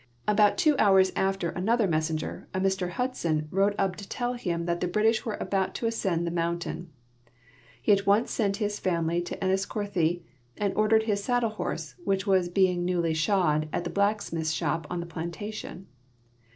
About 0.27 0.57
two 0.57 0.75
hours 0.79 1.11
after 1.15 1.51
another 1.51 1.87
messenger, 1.87 2.47
a 2.55 2.57
i\Ir 2.57 2.87
Hudson, 2.87 3.47
rode 3.51 3.75
up 3.77 3.95
to 3.97 4.09
tell 4.09 4.33
him 4.33 4.65
that 4.65 4.81
the 4.81 4.87
British 4.87 5.23
were 5.27 5.37
about 5.39 5.75
to 5.75 5.85
ascend 5.85 6.25
the 6.25 6.31
mountain. 6.31 6.89
He 7.79 7.91
at 7.91 8.07
once 8.07 8.31
sent 8.31 8.57
his 8.57 8.79
family 8.79 9.21
to 9.21 9.37
Enniscorthy 9.43 10.25
and 10.57 10.73
ordered 10.73 11.03
his 11.03 11.23
saddle 11.23 11.51
horse, 11.51 11.93
which 12.03 12.25
was 12.25 12.49
being 12.49 12.83
newly 12.83 13.13
shod 13.13 13.69
at 13.71 13.83
the 13.83 13.91
l>lacksmith's 13.91 14.49
shop 14.53 14.87
on 14.89 15.01
the 15.01 15.05
plantation. 15.05 15.85